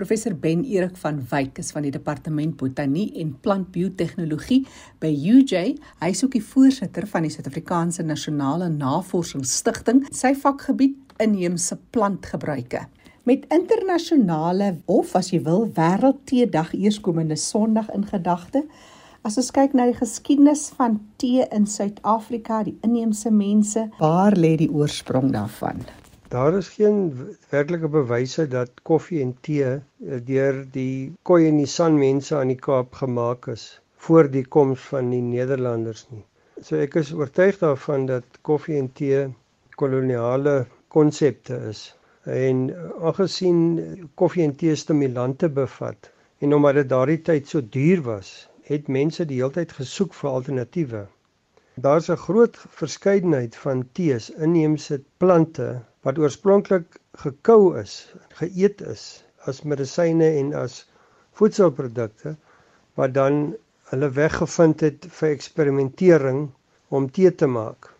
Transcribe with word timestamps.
Professor 0.00 0.32
Ben 0.32 0.62
Erik 0.64 0.96
van 0.96 1.18
Wyk 1.28 1.58
is 1.60 1.74
van 1.76 1.84
die 1.84 1.90
Departement 1.92 2.54
Botanie 2.56 3.10
en 3.20 3.34
Plantbiotehnologie 3.44 4.62
by 5.02 5.10
UJ. 5.12 5.74
Hy 6.00 6.08
is 6.14 6.22
ook 6.24 6.38
die 6.38 6.44
voorsitter 6.44 7.04
van 7.10 7.26
die 7.26 7.32
Suid-Afrikaanse 7.34 8.06
Nasionale 8.08 8.70
Navorsingsstigting. 8.72 10.06
Sy 10.08 10.32
vakgebied 10.40 10.96
inheemse 11.20 11.76
plantgebruike. 11.92 12.86
Met 13.28 13.44
internasionale 13.52 14.78
of 14.88 15.12
as 15.20 15.34
jy 15.34 15.42
wil 15.44 15.68
wêreldteedag 15.76 16.72
eerskomende 16.80 17.36
Sondag 17.36 17.92
in 17.92 18.08
gedagte, 18.08 18.64
as 19.20 19.36
ons 19.36 19.52
kyk 19.52 19.76
na 19.76 19.90
die 19.92 20.00
geskiedenis 20.00 20.70
van 20.80 20.96
tee 21.20 21.44
in 21.52 21.68
Suid-Afrika, 21.68 22.64
die 22.64 22.78
inheemse 22.88 23.28
mense, 23.28 23.90
waar 24.00 24.32
lê 24.32 24.56
die 24.64 24.72
oorsprong 24.72 25.28
daarvan? 25.36 25.84
Daar 26.30 26.54
is 26.54 26.68
geen 26.68 26.98
werklike 27.48 27.88
bewyse 27.88 28.44
dat 28.48 28.70
koffie 28.86 29.22
en 29.22 29.32
tee 29.46 29.70
eh, 29.70 29.80
deur 30.26 30.60
die 30.76 31.12
Khoi 31.26 31.48
en 31.48 31.56
die 31.58 31.70
San 31.72 31.96
mense 31.98 32.36
aan 32.38 32.52
die 32.52 32.60
Kaap 32.66 32.94
gemaak 33.00 33.48
is 33.50 33.64
voor 34.04 34.30
die 34.30 34.44
koms 34.56 34.84
van 34.92 35.10
die 35.10 35.22
Nederlanders 35.24 36.04
nie. 36.12 36.22
So 36.62 36.78
ek 36.78 36.94
is 37.02 37.10
oortuig 37.18 37.58
daarvan 37.64 38.06
dat 38.12 38.38
koffie 38.46 38.78
en 38.78 38.92
tee 39.00 39.24
koloniale 39.82 40.54
konsepte 40.94 41.58
is. 41.72 41.82
En 42.22 42.62
aangesien 43.00 43.60
koffie 44.14 44.46
en 44.46 44.54
tee 44.62 44.78
stimulante 44.78 45.50
bevat 45.58 46.12
en 46.38 46.54
omdat 46.54 46.78
dit 46.78 46.90
daardie 46.94 47.20
tyd 47.32 47.50
so 47.50 47.66
duur 47.78 48.06
was, 48.06 48.34
het 48.70 48.86
mense 48.86 49.26
die 49.26 49.42
hele 49.42 49.58
tyd 49.58 49.74
gesoek 49.82 50.14
vir 50.22 50.30
alternatiewe. 50.36 51.04
Daar's 51.74 52.08
'n 52.08 52.22
groot 52.28 52.56
verskeidenheid 52.80 53.56
van 53.66 53.88
tees, 53.98 54.30
inheemse 54.30 55.02
plante 55.18 55.72
wat 56.06 56.18
oorspronklik 56.18 57.00
gekou 57.24 57.76
is, 57.80 57.96
geëet 58.40 58.80
is 58.92 59.04
as 59.50 59.62
medisyne 59.72 60.28
en 60.40 60.54
as 60.56 60.84
voedselprodukte 61.40 62.36
wat 63.00 63.14
dan 63.16 63.42
hulle 63.90 64.08
weggevind 64.16 64.84
het 64.86 65.06
vir 65.18 65.34
eksperimentering 65.34 66.40
om 66.88 67.08
tee 67.16 67.30
te 67.42 67.48
maak. 67.50 67.90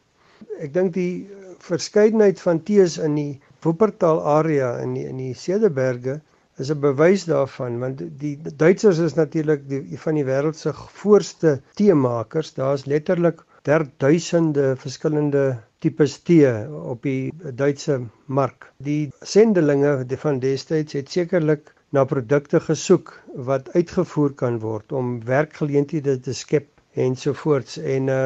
Ek 0.60 0.72
dink 0.74 0.94
die 0.96 1.28
verskeidenheid 1.60 2.40
van 2.40 2.62
tees 2.64 2.96
in 2.98 3.16
die 3.18 3.32
Wuppertal 3.64 4.22
area 4.24 4.70
in 4.80 4.94
die, 4.96 5.04
in 5.08 5.18
die 5.20 5.34
Cederberge 5.36 6.20
is 6.60 6.70
'n 6.72 6.80
bewys 6.80 7.24
daarvan 7.28 7.78
want 7.82 8.02
die 8.22 8.36
Duitsers 8.62 8.98
is 8.98 9.16
natuurlik 9.18 9.66
die 9.68 9.98
van 10.04 10.14
die 10.16 10.24
wêreld 10.24 10.56
se 10.56 10.72
voorste 11.02 11.60
teemakers. 11.80 12.54
Daar's 12.54 12.86
letterlik 12.86 13.44
der 13.68 13.86
duisende 13.98 14.76
verskillende 14.76 15.44
tipes 15.84 16.18
tee 16.28 16.48
op 16.92 17.02
die 17.06 17.32
Duitse 17.56 17.96
mark. 18.26 18.66
Die 18.88 19.10
sendelinge 19.34 19.92
van 20.24 20.40
destyds 20.42 20.96
het 20.98 21.10
sekerlik 21.10 21.72
na 21.96 22.04
produkte 22.04 22.60
gesoek 22.60 23.14
wat 23.48 23.70
uitgevoer 23.74 24.34
kan 24.42 24.58
word 24.62 24.92
om 24.92 25.16
werkgeleenthede 25.30 26.18
te 26.26 26.34
skep 26.36 26.68
ensovoorts 27.06 27.78
en 27.78 28.10
uh, 28.12 28.20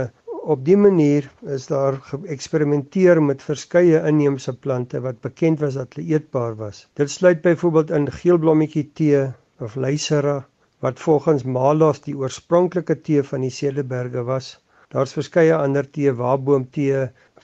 op 0.54 0.64
die 0.64 0.76
manier 0.76 1.30
is 1.56 1.68
daar 1.70 1.96
geëksperimenteer 2.10 3.20
met 3.22 3.44
verskeie 3.44 4.02
inheemse 4.10 4.52
plante 4.66 5.00
wat 5.06 5.22
bekend 5.24 5.62
was 5.64 5.78
dat 5.80 5.94
hulle 5.94 6.18
eetbaar 6.18 6.58
was. 6.58 6.84
Dit 7.00 7.10
sluit 7.10 7.40
byvoorbeeld 7.46 7.94
in 8.00 8.10
geelblommetjie 8.18 8.88
tee 9.00 9.22
of 9.60 9.78
leisera 9.86 10.42
wat 10.84 11.00
volgens 11.00 11.46
Malos 11.48 12.02
die 12.04 12.16
oorspronklike 12.18 12.98
tee 13.06 13.22
van 13.24 13.46
die 13.46 13.54
Cederberge 13.54 14.26
was 14.28 14.56
Daar's 14.94 15.14
verskeie 15.16 15.54
ander 15.58 15.86
tee, 15.90 16.12
waarboomtee, 16.14 16.98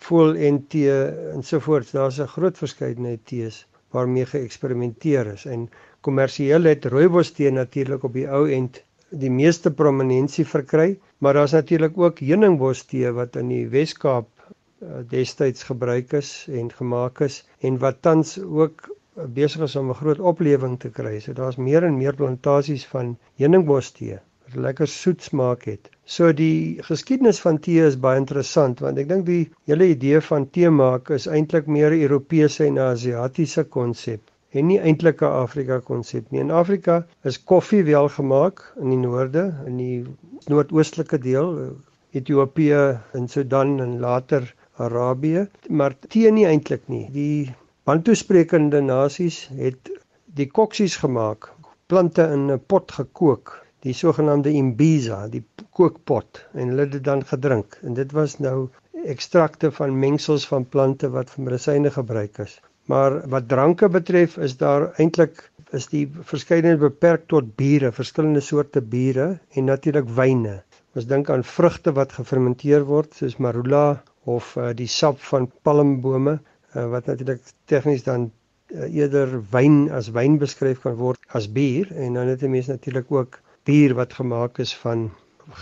voel 0.07 0.37
en 0.49 0.59
tee 0.73 0.93
ensovoorts. 1.37 1.91
Daar's 1.97 2.21
'n 2.23 2.29
groot 2.35 2.59
verskeidenheid 2.59 3.25
tees 3.31 3.57
waarmee 3.97 4.27
geëksperimenteer 4.33 5.31
is 5.33 5.47
en 5.55 5.65
kommersieel 6.07 6.69
het 6.71 6.87
rooibos 6.95 7.33
tee 7.39 7.51
natuurlik 7.51 8.07
op 8.09 8.15
die 8.15 8.29
ou 8.39 8.45
end 8.59 8.79
die 9.25 9.33
meeste 9.41 9.73
prominensie 9.83 10.47
verkry, 10.53 10.99
maar 11.19 11.35
daar's 11.35 11.57
natuurlik 11.59 11.99
ook 11.99 12.23
heuningbos 12.29 12.85
tee 12.93 13.11
wat 13.19 13.37
in 13.43 13.51
die 13.51 13.67
Wes-Kaap 13.75 14.29
uh, 14.31 15.03
destyds 15.17 15.67
gebruik 15.73 16.13
is 16.23 16.33
en 16.63 16.71
gemaak 16.79 17.21
is 17.27 17.43
en 17.67 17.83
wat 17.83 18.03
tans 18.03 18.39
ook 18.39 18.97
besig 19.41 19.67
is 19.67 19.77
om 19.77 19.91
'n 19.91 20.01
groot 20.05 20.21
oplewing 20.21 20.79
te 20.79 20.91
kry. 20.91 21.19
So 21.19 21.33
daar's 21.33 21.57
meer 21.57 21.85
en 21.85 21.99
meer 21.99 22.15
plantasies 22.15 22.87
van 22.87 23.17
heuningbos 23.43 23.91
tee 23.99 24.21
lekker 24.55 24.89
soet 24.89 25.23
smaak 25.23 25.65
het. 25.65 25.91
So 26.05 26.33
die 26.33 26.83
geskiedenis 26.87 27.41
van 27.41 27.59
tee 27.59 27.85
is 27.87 27.99
baie 28.07 28.19
interessant 28.21 28.81
want 28.85 28.99
ek 28.99 29.09
dink 29.09 29.27
die 29.27 29.43
hele 29.71 29.91
idee 29.93 30.21
van 30.31 30.49
tee 30.57 30.71
maak 30.71 31.11
is 31.17 31.27
eintlik 31.27 31.67
meer 31.67 31.95
'n 31.95 32.03
Europese 32.09 32.67
en 32.67 32.79
Asiatiese 32.79 33.65
konsep 33.65 34.21
en 34.53 34.67
nie 34.67 34.79
eintlik 34.79 35.23
'n 35.23 35.37
Afrika 35.45 35.79
konsep 35.91 36.31
nie. 36.31 36.41
In 36.41 36.51
Afrika 36.51 37.07
is 37.25 37.39
koffie 37.53 37.85
wel 37.85 38.09
gemaak 38.09 38.63
in 38.81 38.91
die 38.91 38.99
noorde, 38.99 39.45
in 39.67 39.77
die 39.77 40.05
noordoostelike 40.49 41.19
deel, 41.19 41.77
Ethiopië 42.13 42.99
en 43.13 43.29
Sudan 43.29 43.81
en 43.81 43.99
later 44.01 44.55
Arabië, 44.77 45.47
maar 45.69 45.95
tee 46.09 46.31
nie 46.33 46.47
eintlik 46.47 46.89
nie. 46.89 47.07
Die 47.13 47.55
Bantu 47.85 48.15
sprekende 48.15 48.81
nasies 48.81 49.49
het 49.57 49.91
die 50.39 50.47
koksies 50.47 50.97
gemaak, 50.97 51.49
plante 51.87 52.23
in 52.35 52.51
'n 52.51 52.61
pot 52.67 52.93
gekook 52.93 53.57
die 53.87 53.95
sogenaamde 53.97 54.53
imbiza, 54.53 55.27
die 55.33 55.43
kookpot 55.77 56.43
en 56.53 56.73
hulle 56.73 56.87
het 56.87 56.93
dit 56.99 57.05
dan 57.05 57.25
gedrink 57.25 57.79
en 57.83 57.95
dit 57.95 58.13
was 58.13 58.39
nou 58.39 58.69
ekstrakte 59.15 59.71
van 59.73 59.99
mengsels 59.99 60.45
van 60.49 60.67
plante 60.69 61.09
wat 61.15 61.31
vir 61.33 61.45
medisyne 61.47 61.93
gebruik 61.95 62.43
is. 62.45 62.59
Maar 62.91 63.21
wat 63.33 63.49
dranke 63.49 63.89
betref 63.89 64.37
is 64.37 64.57
daar 64.61 64.91
eintlik 64.99 65.45
is 65.79 65.87
die 65.93 66.07
verskeidenheid 66.33 66.81
beperk 66.83 67.29
tot 67.31 67.55
biere, 67.57 67.93
verskillende 67.95 68.43
soorte 68.43 68.83
biere 68.83 69.39
en 69.55 69.71
natuurlik 69.71 70.09
wyne. 70.17 70.59
Ons 70.99 71.07
dink 71.07 71.31
aan 71.31 71.45
vrugte 71.47 71.95
wat 71.95 72.17
gefermenteer 72.19 72.85
word 72.89 73.15
soos 73.15 73.39
marula 73.39 74.03
of 74.29 74.57
uh, 74.59 74.73
die 74.77 74.91
sap 74.91 75.21
van 75.31 75.47
palmbome 75.63 76.41
uh, 76.41 76.87
wat 76.91 77.07
natuurlik 77.07 77.45
tegnies 77.71 78.03
dan 78.05 78.27
uh, 78.75 78.89
eerder 78.91 79.39
wyn 79.55 79.87
as 79.95 80.11
wyn 80.17 80.41
beskryf 80.43 80.83
kan 80.83 80.99
word 80.99 81.23
as 81.39 81.47
bier 81.55 81.89
en 81.95 82.19
dan 82.19 82.33
het 82.33 82.43
'n 82.43 82.51
mens 82.51 82.67
natuurlik 82.67 83.13
ook 83.13 83.39
bier 83.69 83.95
wat 83.95 84.15
gemaak 84.17 84.59
is 84.59 84.73
van 84.83 85.11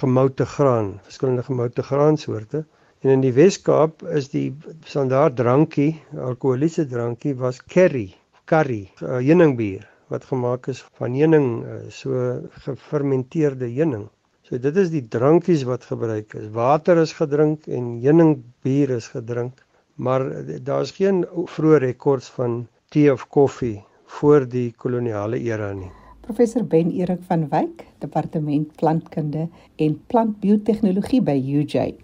gemoute 0.01 0.47
graan, 0.47 0.99
verskillende 1.07 1.43
gemoute 1.43 1.83
graansoorte. 1.83 2.65
En 3.01 3.11
in 3.11 3.23
die 3.23 3.33
Wes-Kaap 3.33 4.03
is 4.19 4.29
die 4.33 4.49
standaard 4.87 5.37
drankie, 5.39 6.01
alkoholiese 6.19 6.87
drankie 6.91 7.35
was 7.39 7.61
curry, 7.75 8.09
curry, 8.51 8.89
uh, 9.03 9.19
heuningbier 9.23 9.87
wat 10.09 10.25
gemaak 10.25 10.67
is 10.73 10.81
van 10.99 11.15
heuning, 11.15 11.49
uh, 11.63 11.81
so 11.93 12.41
gefermenteerde 12.65 13.69
heuning. 13.71 14.09
So 14.49 14.59
dit 14.59 14.77
is 14.81 14.91
die 14.91 15.05
drankies 15.13 15.67
wat 15.69 15.85
gebruik 15.85 16.35
is. 16.39 16.49
Water 16.55 17.03
is 17.03 17.13
gedrink 17.13 17.69
en 17.69 17.99
heuningbier 18.03 18.97
is 18.97 19.11
gedrink, 19.13 19.61
maar 19.95 20.25
daar's 20.65 20.95
geen 20.97 21.25
vroeë 21.29 21.85
rekords 21.85 22.33
van 22.39 22.63
tee 22.89 23.13
of 23.13 23.29
koffie 23.29 23.77
voor 24.19 24.49
die 24.49 24.71
koloniale 24.73 25.39
era 25.45 25.73
nie. 25.77 25.93
Professor 26.29 26.63
Ben 26.63 26.91
Erik 26.93 27.23
van 27.25 27.47
Wyk, 27.49 27.87
Departement 27.99 28.73
Plantkunde 28.77 29.47
en 29.81 29.95
Plantbiotehnologie 30.13 31.23
by 31.25 31.37
UJ. 31.41 31.95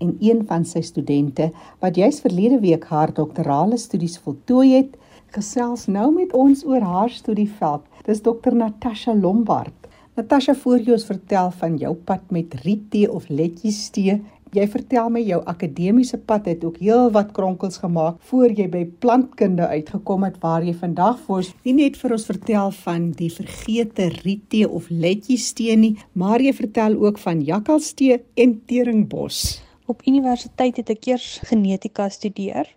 En 0.00 0.14
een 0.24 0.40
van 0.48 0.64
sy 0.64 0.80
studente 0.80 1.50
wat 1.82 1.98
juis 2.00 2.22
verlede 2.24 2.62
week 2.62 2.86
haar 2.88 3.12
doktorale 3.12 3.76
studies 3.76 4.16
voltooi 4.24 4.72
het, 4.72 4.96
gesels 5.36 5.84
nou 5.84 6.08
met 6.14 6.32
ons 6.32 6.64
oor 6.64 6.80
haar 6.80 7.12
studieveld. 7.12 7.84
Dis 8.08 8.24
Dr 8.24 8.56
Natasha 8.56 9.12
Lombard. 9.12 9.76
Natasha, 10.16 10.56
voor 10.64 10.80
jy 10.80 10.96
ons 10.96 11.04
vertel 11.12 11.52
van 11.60 11.76
jou 11.76 11.92
pad 12.08 12.32
met 12.32 12.56
riettee 12.64 13.12
of 13.12 13.28
letjiestee 13.28 14.22
Jy 14.52 14.66
vertel 14.68 15.06
my 15.08 15.20
jou 15.24 15.38
akademiese 15.48 16.18
pad 16.28 16.44
het 16.50 16.64
ook 16.66 16.74
heelwat 16.76 17.30
kronkels 17.32 17.78
gemaak 17.80 18.18
voor 18.28 18.50
jy 18.52 18.66
by 18.68 18.82
plantkunde 19.00 19.64
uitgekom 19.64 20.26
het 20.26 20.34
waar 20.42 20.66
jy 20.66 20.74
vandag 20.76 21.22
voor 21.24 21.46
nie 21.64 21.72
net 21.78 21.96
vir 21.96 22.12
ons 22.18 22.26
vertel 22.28 22.74
van 22.82 23.06
die 23.16 23.30
vergete 23.32 24.10
riettee 24.18 24.68
of 24.68 24.90
letjiestee 24.92 25.76
nie, 25.80 25.94
maar 26.12 26.44
jy 26.44 26.52
vertel 26.58 26.98
ook 27.00 27.22
van 27.22 27.40
jakkalstee 27.40 28.18
en 28.44 28.52
teringbos. 28.68 29.62
Op 29.88 30.04
universiteit 30.04 30.82
het 30.82 30.92
ek 30.98 31.08
eers 31.14 31.30
genetika 31.48 32.10
studeer, 32.12 32.68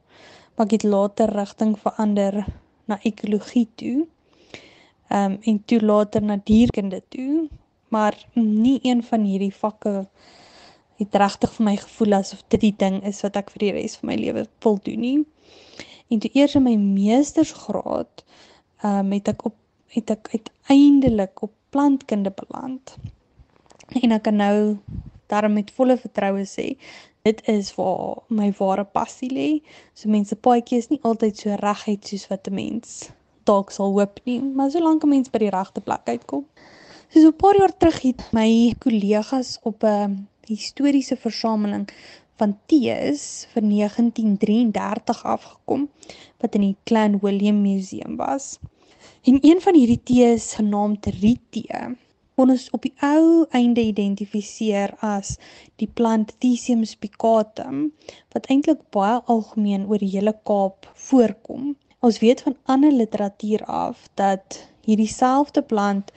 maar 0.55 0.69
ek 0.69 0.77
het 0.77 0.87
later 0.87 1.35
rigting 1.35 1.75
verander 1.83 2.39
na 2.87 3.01
ekologie 3.03 3.67
toe. 3.75 4.05
Ehm 5.11 5.35
um, 5.35 5.37
en 5.43 5.59
toe 5.67 5.81
later 5.83 6.23
na 6.23 6.39
dierkunde 6.39 7.03
toe, 7.11 7.49
maar 7.91 8.15
nie 8.39 8.79
een 8.79 9.03
van 9.03 9.27
hierdie 9.27 9.53
vakke 9.53 10.05
het 10.99 11.15
regtig 11.15 11.53
vir 11.57 11.65
my 11.65 11.75
gevoel 11.75 12.13
asof 12.19 12.43
dit 12.47 12.61
die 12.61 12.75
ding 12.77 13.01
is 13.03 13.21
wat 13.25 13.35
ek 13.35 13.51
vir 13.53 13.65
die 13.65 13.71
res 13.71 13.97
van 13.99 14.11
my 14.11 14.15
lewe 14.19 14.45
wil 14.63 14.79
doen 14.83 14.99
nie. 14.99 15.17
En 16.09 16.19
toe 16.19 16.29
eers 16.33 16.55
in 16.55 16.63
my 16.63 16.75
meestersgraad, 16.75 18.23
ehm 18.83 19.05
um, 19.05 19.11
het 19.11 19.27
ek 19.27 19.45
op 19.45 19.55
het 19.95 20.09
ek 20.11 20.27
uiteindelik 20.31 21.41
op 21.41 21.53
plantkunde 21.69 22.31
beland. 22.35 22.95
En 24.01 24.11
ek 24.11 24.23
kan 24.27 24.35
nou 24.35 24.77
daarom 25.31 25.53
met 25.53 25.71
volle 25.71 25.97
vertroue 25.97 26.45
sê 26.45 26.75
dit 27.25 27.41
is 27.49 27.71
waar 27.75 28.21
my 28.29 28.51
ware 28.59 28.83
passie 28.85 29.31
lê. 29.33 29.49
So 29.93 30.09
mense 30.09 30.35
paadjie 30.35 30.77
is 30.77 30.91
nie 30.91 31.01
altyd 31.01 31.39
so 31.41 31.55
reguit 31.61 32.07
soos 32.07 32.27
wat 32.29 32.47
'n 32.47 32.53
mens 32.53 33.09
dalk 33.45 33.71
sal 33.71 33.93
hoop 33.93 34.19
nie, 34.25 34.41
maar 34.41 34.71
solank 34.71 35.03
'n 35.03 35.09
mens 35.09 35.29
by 35.29 35.39
die 35.39 35.49
regte 35.49 35.81
plek 35.81 36.05
uitkom. 36.05 36.45
So 37.09 37.19
so 37.21 37.27
'n 37.27 37.41
paar 37.43 37.57
jaar 37.57 37.77
terug 37.77 38.01
het 38.01 38.21
my 38.31 38.75
kollegas 38.79 39.59
op 39.63 39.83
'n 39.83 40.27
historiese 40.47 41.17
versameling 41.17 41.87
van 42.39 42.55
tees 42.71 43.47
vir 43.53 43.63
1933 43.63 45.23
afgekom 45.35 45.87
wat 46.43 46.55
in 46.55 46.65
die 46.69 46.77
Clan 46.83 47.19
William 47.23 47.61
Museum 47.61 48.17
was. 48.19 48.55
En 49.25 49.39
een 49.41 49.61
van 49.61 49.75
hierdie 49.75 50.01
tees 50.03 50.53
genaamd 50.59 51.07
Rietee 51.19 51.95
kon 52.35 52.51
ons 52.51 52.67
op 52.75 52.83
die 52.83 52.93
ou 53.05 53.45
einde 53.55 53.81
identifiseer 53.81 54.91
as 55.05 55.35
die 55.79 55.87
plant 55.87 56.33
Thymium 56.43 56.83
spicatum 56.89 57.85
wat 58.35 58.49
eintlik 58.51 58.81
baie 58.95 59.21
algemeen 59.31 59.87
oor 59.87 60.03
die 60.03 60.11
hele 60.17 60.35
Kaap 60.49 60.89
voorkom. 61.07 61.73
Ons 62.03 62.19
weet 62.19 62.43
van 62.45 62.57
ander 62.75 62.91
literatuur 62.91 63.63
af 63.65 64.09
dat 64.19 64.59
hierdie 64.85 65.09
selfde 65.09 65.63
plant 65.63 66.11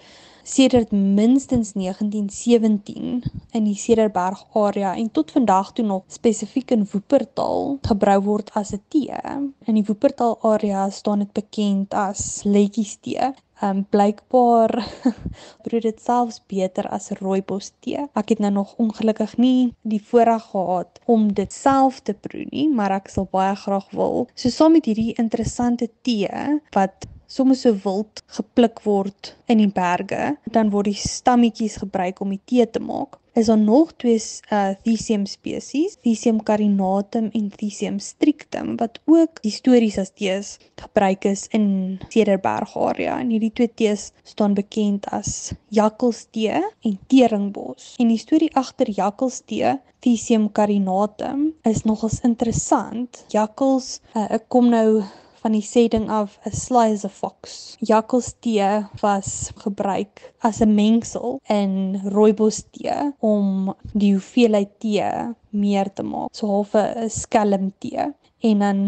sedert 0.49 0.91
minstens 0.91 1.73
1917 1.73 3.23
in 3.53 3.65
die 3.65 3.77
Cederberg 3.77 4.47
area 4.57 4.95
en 4.97 5.11
tot 5.11 5.31
vandag 5.31 5.73
toe 5.73 5.85
nog 5.85 6.05
spesifiek 6.07 6.71
in 6.71 6.87
Woopertaal 6.91 7.77
gebrou 7.89 8.21
word 8.31 8.51
as 8.55 8.73
'n 8.73 8.81
tee. 8.89 9.21
In 9.69 9.75
die 9.75 9.85
Woopertaal 9.85 10.39
area 10.43 10.89
staan 10.91 11.19
dit 11.19 11.33
bekend 11.33 11.95
as 11.95 12.43
letjies 12.45 12.97
tee. 13.01 13.33
Um 13.63 13.87
blykbaar 13.91 14.73
broed 15.65 15.83
dit 15.83 16.01
selfs 16.01 16.43
beter 16.47 16.89
as 16.89 17.11
rooibos 17.11 17.73
tee. 17.81 18.07
Ek 18.15 18.29
het 18.29 18.39
nou 18.39 18.53
nog 18.53 18.75
ongelukkig 18.77 19.37
nie 19.37 19.75
die 19.83 20.03
voorreg 20.11 20.45
gehad 20.51 21.01
om 21.05 21.33
dit 21.33 21.53
self 21.53 22.01
te 22.01 22.15
proe 22.15 22.47
nie, 22.51 22.69
maar 22.71 22.91
ek 22.91 23.09
sal 23.09 23.29
baie 23.31 23.57
graag 23.57 23.91
wil. 23.91 24.29
So 24.35 24.49
saam 24.49 24.73
met 24.73 24.85
hierdie 24.85 25.15
interessante 25.19 25.91
tee 26.03 26.61
wat 26.71 27.09
soms 27.29 27.63
so 27.63 27.75
wild 27.85 28.23
gepluk 28.39 28.81
word 28.87 29.35
in 29.53 29.61
die 29.61 29.71
berge, 29.73 30.35
dan 30.49 30.73
word 30.73 30.89
die 30.91 30.99
stammetjies 30.99 31.79
gebruik 31.83 32.23
om 32.25 32.33
die 32.33 32.43
tee 32.49 32.67
te 32.67 32.81
maak. 32.81 33.19
Is 33.39 33.47
daar 33.47 33.61
nog 33.61 33.93
twee 34.03 34.19
uh 34.51 34.73
Thymium 34.83 35.27
spesies, 35.31 35.95
Thymium 36.03 36.41
carinatum 36.43 37.29
en 37.39 37.51
Thymium 37.55 38.01
strictum 38.03 38.73
wat 38.81 38.99
ook 39.07 39.39
histories 39.45 39.99
as 40.03 40.11
tees 40.11 40.57
gebruik 40.81 41.29
is 41.29 41.47
in 41.55 42.01
Cederberg 42.09 42.75
area. 42.77 43.21
En 43.21 43.31
hierdie 43.31 43.53
twee 43.53 43.71
tees 43.75 44.09
staan 44.25 44.57
bekend 44.59 45.07
as 45.15 45.53
jakkalstee 45.69 46.65
en 46.83 46.99
teringbos. 47.07 47.95
En 48.03 48.11
die 48.11 48.19
storie 48.19 48.51
agter 48.59 48.91
jakkalstee 48.91 49.77
Thymium 50.03 50.51
carinatum 50.53 51.53
is 51.63 51.85
nogals 51.85 52.21
interessant. 52.27 53.23
Jakkals 53.31 54.01
uh, 54.17 54.27
kom 54.49 54.73
nou 54.75 55.05
van 55.49 55.57
die 55.57 55.65
sê 55.65 55.87
ding 55.89 56.11
af 56.13 56.31
'n 56.45 56.53
sly 56.53 56.89
as 56.95 57.05
a 57.05 57.13
fox. 57.21 57.77
Jakkalstee 57.91 58.85
was 59.03 59.29
gebruik 59.65 60.15
as 60.49 60.61
'n 60.61 60.75
mengsel 60.75 61.41
in 61.61 61.73
rooibos 62.17 62.59
tee 62.73 62.99
om 63.33 63.75
die 64.01 64.13
hoeveelheid 64.13 64.73
tee 64.83 65.11
meer 65.51 65.89
te 65.95 66.03
maak. 66.03 66.29
So 66.37 66.47
half 66.47 66.75
'n 66.75 67.09
skelm 67.09 67.73
tee 67.81 68.05
en 68.49 68.59
dan 68.59 68.81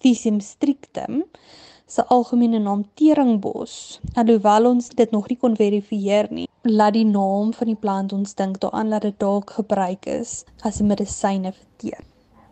Thymium 0.00 0.40
strictum 0.40 1.24
se 1.86 2.02
algemene 2.06 2.58
naam 2.58 2.82
teringbos. 2.94 4.00
Alhoewel 4.14 4.66
ons 4.66 4.88
dit 4.88 5.10
nog 5.10 5.28
nie 5.28 5.38
kon 5.38 5.56
verifieer 5.56 6.26
nie, 6.30 6.48
laat 6.62 6.94
die 6.94 7.06
naam 7.06 7.52
van 7.52 7.66
die 7.66 7.80
plant 7.84 8.12
ons 8.12 8.34
dink 8.34 8.60
daaraan 8.60 8.90
dat 8.90 9.02
dit 9.02 9.18
dalk 9.18 9.50
gebruik 9.50 10.06
is 10.06 10.44
as 10.62 10.80
'n 10.80 10.86
medisyne 10.86 11.52
vir 11.52 11.68
tee. 11.76 12.09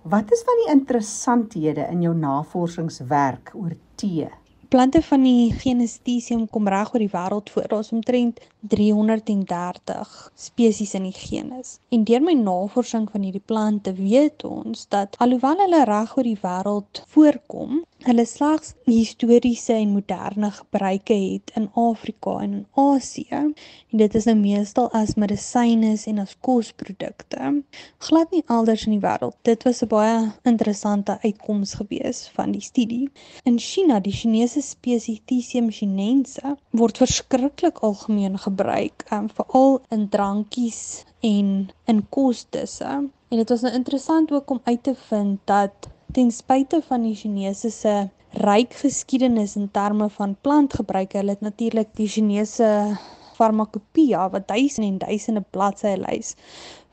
Wat 0.08 0.32
is 0.32 0.42
van 0.44 0.60
die 0.62 0.70
interessanthede 0.72 1.84
in 1.92 2.00
jou 2.00 2.14
navorsingswerk 2.16 3.50
oor 3.52 3.74
tee? 4.00 4.28
Plante 4.72 5.02
van 5.04 5.26
die 5.26 5.50
genus 5.52 5.98
Thymium 6.04 6.46
kom 6.48 6.68
reg 6.72 6.94
oor 6.94 7.02
die 7.02 7.10
wêreld 7.12 7.50
voor. 7.52 7.66
Daar's 7.68 7.92
omtrent 7.92 8.40
330 8.72 10.14
spesies 10.46 10.94
in 10.96 11.10
die 11.10 11.16
genus. 11.16 11.74
En 11.92 12.06
deur 12.08 12.24
my 12.24 12.32
navorsing 12.40 13.04
van 13.12 13.26
hierdie 13.26 13.44
plante 13.44 13.92
weet 14.00 14.44
ons 14.48 14.86
dat 14.88 15.20
alhoewel 15.20 15.60
hulle 15.66 15.84
reg 15.92 16.16
oor 16.16 16.30
die 16.30 16.40
wêreld 16.40 17.02
voorkom, 17.12 17.82
hulle 18.06 18.24
slegs 18.26 18.74
historiese 18.86 19.72
en 19.74 19.90
moderne 19.96 20.50
gebruike 20.54 21.14
het 21.14 21.50
in 21.58 21.70
Afrika 21.74 22.36
en 22.38 22.52
in 22.52 22.66
Asië. 22.74 23.40
En 23.90 24.02
dit 24.02 24.14
is 24.14 24.24
nou 24.24 24.36
meestal 24.38 24.90
as 24.94 25.14
medisyne 25.14 25.96
en 26.06 26.18
as 26.18 26.36
kosprodukte. 26.40 27.62
Glad 27.98 28.30
nie 28.30 28.44
elders 28.46 28.86
in 28.86 28.94
die 28.96 29.02
wêreld. 29.02 29.36
Dit 29.42 29.66
was 29.66 29.82
'n 29.82 29.88
baie 29.88 30.32
interessante 30.42 31.18
uitkoms 31.22 31.74
gewees 31.74 32.30
van 32.34 32.52
die 32.52 32.60
studie. 32.60 33.10
In 33.44 33.58
China, 33.58 34.00
die 34.00 34.12
Chinese 34.12 34.60
spesies 34.60 35.20
Thymium 35.24 35.70
chinense 35.70 36.56
word 36.70 36.96
verskriklik 36.96 37.78
algemeen 37.78 38.38
gebruik, 38.38 39.04
um, 39.12 39.28
veral 39.30 39.80
in 39.88 40.08
drankies 40.08 41.04
en 41.20 41.70
in 41.84 42.08
kosdisse. 42.08 43.10
En 43.28 43.36
dit 43.36 43.48
was 43.48 43.60
nou 43.60 43.74
interessant 43.74 44.32
ook 44.32 44.50
om 44.50 44.60
uit 44.64 44.82
te 44.82 44.94
vind 44.94 45.38
dat 45.44 45.88
ten 46.12 46.30
spyte 46.32 46.82
van 46.88 47.02
die 47.02 47.14
Chinese 47.14 47.70
se 47.70 48.08
ryk 48.44 48.74
geskiedenis 48.82 49.56
in 49.56 49.70
terme 49.70 50.08
van 50.08 50.36
plantgebruik, 50.40 51.12
hulle 51.12 51.36
het 51.36 51.44
natuurlik 51.44 51.88
die 51.96 52.08
Chinese 52.08 52.96
farmakopea 53.38 54.28
wat 54.30 54.48
duisende 54.48 54.88
en 54.88 54.98
duisende 54.98 55.44
bladsye 55.50 55.96
lys 55.96 56.34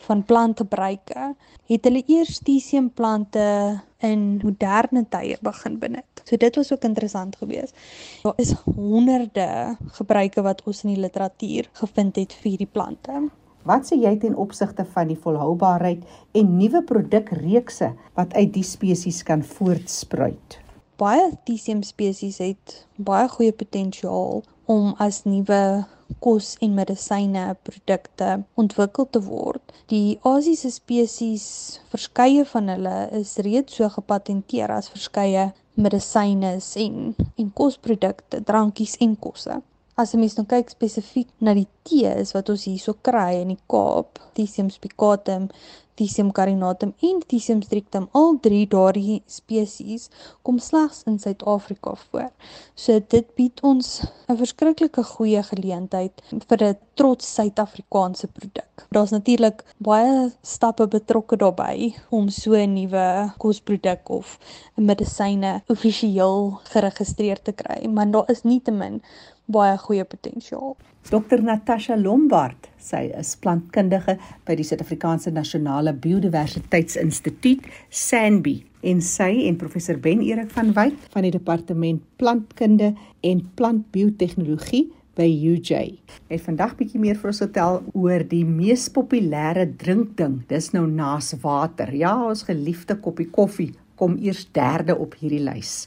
van 0.06 0.24
plantgebruike, 0.24 1.32
het 1.72 1.88
hulle 1.88 2.04
eers 2.06 2.40
tisium 2.46 2.92
plante 2.94 3.46
in 4.06 4.26
moderne 4.44 5.06
tye 5.10 5.38
begin 5.42 5.80
benut. 5.82 6.22
So 6.26 6.38
dit 6.38 6.56
was 6.56 6.72
ook 6.74 6.86
interessant 6.86 7.36
geweest. 7.42 7.74
Daar 8.24 8.38
is 8.42 8.54
honderde 8.66 9.78
gebruike 9.98 10.42
wat 10.46 10.62
ons 10.66 10.84
in 10.84 10.94
die 10.94 11.02
literatuur 11.02 11.70
gevind 11.82 12.22
het 12.22 12.38
vir 12.42 12.52
hierdie 12.52 12.72
plante. 12.72 13.26
Wat 13.66 13.88
sê 13.90 13.98
jy 13.98 14.12
ten 14.22 14.36
opsigte 14.38 14.84
van 14.94 15.10
die 15.10 15.18
volhoubaarheid 15.18 16.04
en 16.38 16.52
nuwe 16.60 16.84
produkreekse 16.86 17.88
wat 18.14 18.36
uit 18.38 18.52
die 18.54 18.64
spesies 18.64 19.24
kan 19.26 19.42
voortspruit? 19.42 20.60
Baie 21.02 21.32
Thymium 21.50 21.82
spesies 21.84 22.38
het 22.44 22.76
baie 22.96 23.26
goeie 23.34 23.56
potensiaal 23.58 24.44
om 24.70 24.94
as 25.02 25.24
nuwe 25.26 25.60
kos 26.22 26.54
en 26.62 26.78
medisyne 26.78 27.48
produkte 27.66 28.30
ontwikkel 28.54 29.10
te 29.10 29.24
word. 29.26 29.74
Die 29.90 30.20
Asiese 30.22 30.70
spesies, 30.70 31.48
verskeie 31.90 32.46
van 32.54 32.70
hulle 32.70 32.96
is 33.18 33.36
reeds 33.50 33.82
so 33.82 33.90
gepatenteer 33.98 34.78
as 34.78 34.94
verskeie 34.94 35.50
medisyne 35.74 36.60
en 36.86 37.16
en 37.18 37.54
kosprodukte, 37.58 38.46
drankies 38.46 39.00
en 39.02 39.18
kosse. 39.18 39.64
As 39.98 40.12
'n 40.14 40.20
mens 40.20 40.34
nou 40.36 40.44
kyk 40.44 40.74
spesifiek 40.74 41.30
na 41.40 41.54
die 41.56 41.70
tees 41.88 42.34
wat 42.36 42.50
ons 42.52 42.66
hierso 42.68 42.94
kry 43.08 43.40
in 43.40 43.54
die 43.54 43.62
Kaap, 43.72 44.20
Thymium 44.36 44.70
spicatum, 44.74 45.46
Thymium 45.96 46.34
carinatum 46.36 46.92
en 47.10 47.22
Thymium 47.24 47.62
strictum, 47.64 48.10
al 48.12 48.36
drie 48.44 48.66
daardie 48.68 49.22
spesies 49.26 50.10
kom 50.44 50.58
slegs 50.60 51.06
in 51.08 51.16
Suid-Afrika 51.24 51.94
voor. 52.02 52.28
So 52.76 53.00
dit 53.00 53.30
bied 53.38 53.64
ons 53.64 54.02
'n 54.28 54.36
verskriklike 54.36 55.04
goeie 55.16 55.44
geleentheid 55.52 56.22
vir 56.48 56.64
'n 56.64 56.78
trots 56.96 57.34
Suid-Afrikaanse 57.36 58.28
produk. 58.28 58.88
Daar's 58.92 59.16
natuurlik 59.16 59.64
baie 59.80 60.32
stappe 60.42 60.88
betrokke 60.88 61.38
daarbey 61.38 61.96
om 62.12 62.30
so 62.30 62.52
'n 62.52 62.74
nuwe 62.74 63.32
kosproduk 63.38 64.10
of 64.10 64.40
'n 64.78 64.86
medisyne 64.86 65.64
offisieel 65.70 66.60
geregistreer 66.74 67.42
te 67.42 67.54
kry, 67.54 67.88
maar 67.88 68.12
daar 68.12 68.30
is 68.30 68.44
nietemin 68.44 69.02
baie 69.52 69.78
goeie 69.78 70.06
potensiaal. 70.10 70.76
Dr 71.10 71.44
Natasha 71.46 71.96
Lombard, 71.96 72.70
sy 72.82 73.12
is 73.14 73.36
plantkundige 73.38 74.18
by 74.48 74.56
die 74.58 74.66
Suid-Afrikaanse 74.66 75.34
Nasionale 75.34 75.94
Biodiversiteitsinstituut, 75.94 77.68
SANBI, 77.94 78.56
en 78.86 79.02
sy 79.02 79.32
en 79.46 79.58
professor 79.62 79.98
Ben 80.02 80.22
Erik 80.26 80.52
van 80.54 80.74
Wyk 80.78 80.98
van 81.14 81.26
die 81.26 81.34
departement 81.34 82.02
plantkunde 82.22 82.94
en 83.26 83.42
plantbiotehnologie 83.58 84.86
by 85.16 85.28
UJ. 85.30 85.96
Het 86.30 86.44
vandag 86.44 86.76
bietjie 86.80 87.00
meer 87.02 87.18
vir 87.20 87.32
ons 87.32 87.42
vertel 87.46 87.80
oor 87.96 88.26
die 88.30 88.44
mees 88.46 88.90
populêre 88.92 89.66
drinkding. 89.80 90.42
Dis 90.50 90.74
nou 90.76 90.86
naas 90.90 91.32
water. 91.42 91.94
Ja, 91.96 92.18
ons 92.28 92.44
geliefde 92.50 92.98
koppie 93.02 93.30
koffie 93.32 93.72
kom 93.96 94.18
eers 94.20 94.44
derde 94.54 94.98
op 95.00 95.16
hierdie 95.22 95.44
lys. 95.44 95.86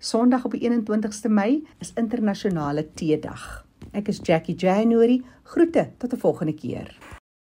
Sondag 0.00 0.44
op 0.44 0.54
die 0.56 0.64
21ste 0.64 1.28
Mei 1.28 1.66
is 1.78 1.92
internasionale 2.00 2.86
teedag. 2.96 3.66
Ek 3.92 4.08
is 4.08 4.22
Jackie 4.24 4.56
January. 4.56 5.20
Groete 5.52 5.90
tot 5.98 6.12
'n 6.14 6.24
volgende 6.24 6.54
keer. 6.54 7.19